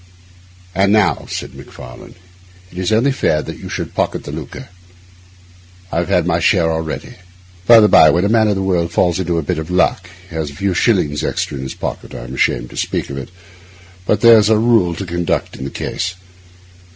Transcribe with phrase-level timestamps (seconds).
[0.73, 2.15] 'And now,' said Macfarlane,
[2.71, 4.69] 'it's only fair that you should pocket the lucre.
[5.91, 7.17] I've had my share already.
[7.67, 10.09] By the bye, when a man of the world falls into a bit of luck,
[10.31, 13.29] has a few shillings extra in his pocket—I'm ashamed to speak of it,
[14.07, 16.15] but there's a rule of conduct in the case.